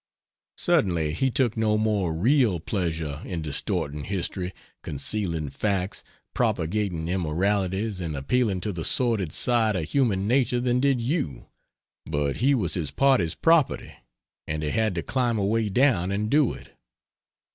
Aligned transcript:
Certainly 0.57 1.13
he 1.13 1.29
took 1.29 1.55
no 1.55 1.77
more 1.77 2.11
real 2.15 2.59
pleasure 2.59 3.21
in 3.23 3.43
distorting 3.43 4.05
history, 4.05 4.51
concealing 4.81 5.51
facts, 5.51 6.03
propagating 6.33 7.07
immoralities, 7.07 8.01
and 8.01 8.17
appealing 8.17 8.61
to 8.61 8.73
the 8.73 8.83
sordid 8.83 9.31
side 9.31 9.75
of 9.75 9.83
human 9.83 10.27
nature 10.27 10.59
than 10.59 10.79
did 10.79 10.99
you; 10.99 11.49
but 12.07 12.37
he 12.37 12.55
was 12.55 12.73
his 12.73 12.89
party's 12.89 13.35
property, 13.35 13.93
and 14.47 14.63
he 14.63 14.71
had 14.71 14.95
to 14.95 15.03
climb 15.03 15.37
away 15.37 15.69
down 15.69 16.11
and 16.11 16.31
do 16.31 16.51
it. 16.51 16.75